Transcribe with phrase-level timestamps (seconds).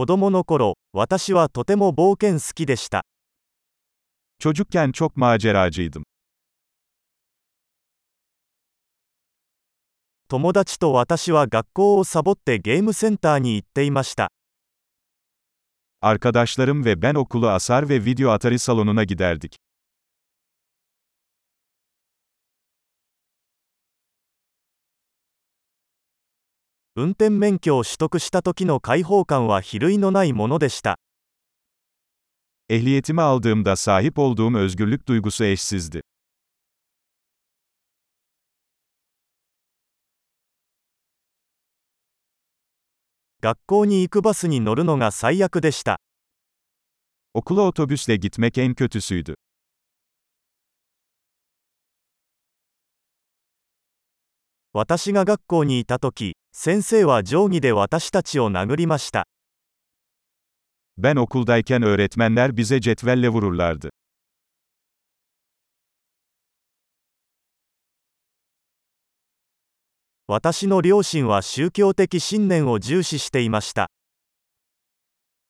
[0.00, 3.02] 子供の頃、私はとても冒険好きでした。
[4.38, 6.04] Çocukken çok maceracıydım.
[10.30, 14.30] 友達と私は学校をサボってゲームセンターに行っていました。
[16.00, 19.56] Arkadaşlarım ve ben okulu asar ve video atari salonuna giderdik.
[26.96, 30.98] 運転免許を取得した時の解放感は比類のないものでした。
[32.68, 36.00] Ehliyetimi aldığımda sahip olduğum özgürlük duygusu eşsizdi.
[43.42, 45.98] 学校に行くバスに乗るのが最悪でした。
[47.34, 49.34] Okula otobüsle gitmek en kötüsüydü.
[54.72, 59.26] 私が学校にいた時、先生は定規で私たちを殴りました。
[60.96, 63.90] Ben okuldayken öğretmenler bize cetvelle vururlardı.
[70.28, 73.88] 私の両親は宗教的信念を重視していました。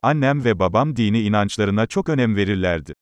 [0.00, 2.94] Annem ve babam dini inançlarına çok önem verirlerdi.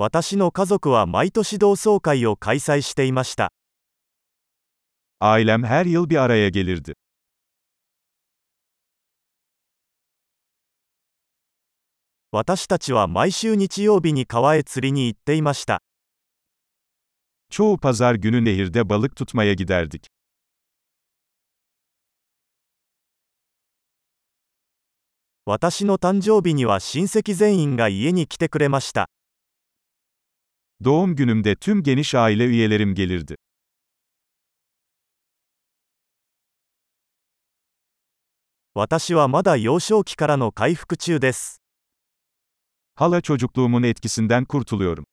[0.00, 3.52] 私の家族は毎年同窓会を開催していました。
[5.20, 6.92] Ailem her yıl bir araya gelirdi.
[12.30, 15.80] 私たちは毎週日曜日に川へ釣りに行っていました。
[17.50, 20.06] Çoğu pazar günü nehirde balık tutmaya giderdik.
[25.44, 29.08] 私の誕生日には親戚全員が家に来てくれました。
[30.84, 33.36] Doğum günümde tüm geniş aile üyelerim gelirdi.
[42.94, 45.04] Hala çocukluğumun etkisinden kurtuluyorum.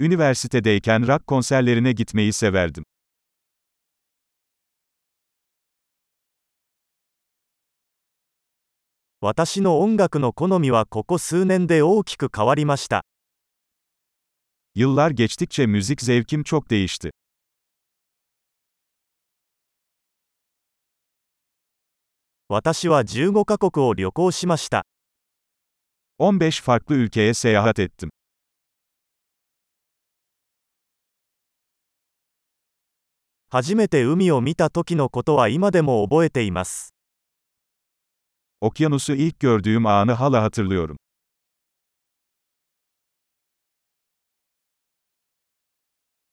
[0.00, 2.84] Üniversitedeyken rock konserlerine gitmeyi severdim.
[9.26, 13.06] 私の音楽の好みはここ数年で大きく変わりました。
[14.74, 17.10] Yıllar geçtikçe müzik zevkim çok değişti.
[22.50, 24.84] 私は15カ国を旅行しました。
[26.18, 28.10] 15 farklı ülkeye seyahat ettim.
[33.48, 36.93] 初めて海を見た時のことは今でも覚えています。
[38.61, 40.97] Okyanusu ilk gördüğüm anı hala hatırlıyorum.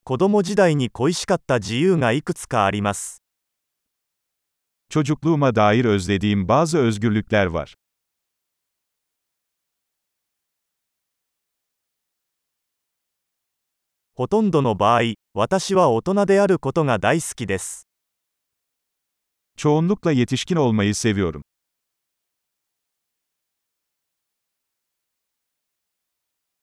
[0.04, 3.22] 子供時代に恋しかった自由がいくつかあります。
[4.88, 7.74] Çocukluğuma dair özlediğim bazı özgürlükler var.
[14.14, 17.86] ほとんどの場合、私は大人であることが大好きです。
[19.56, 21.42] Çoğunlukla yetişkin olmayı seviyorum.